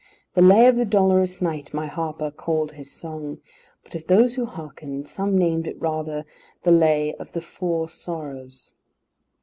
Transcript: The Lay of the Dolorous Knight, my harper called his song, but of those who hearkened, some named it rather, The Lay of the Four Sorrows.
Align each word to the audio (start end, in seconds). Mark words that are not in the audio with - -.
The 0.33 0.41
Lay 0.41 0.65
of 0.65 0.77
the 0.77 0.83
Dolorous 0.83 1.43
Knight, 1.43 1.75
my 1.75 1.85
harper 1.85 2.31
called 2.31 2.71
his 2.71 2.89
song, 2.89 3.39
but 3.83 3.93
of 3.93 4.07
those 4.07 4.33
who 4.33 4.45
hearkened, 4.47 5.07
some 5.07 5.37
named 5.37 5.67
it 5.67 5.79
rather, 5.79 6.25
The 6.63 6.71
Lay 6.71 7.13
of 7.19 7.33
the 7.33 7.41
Four 7.43 7.87
Sorrows. 7.87 8.73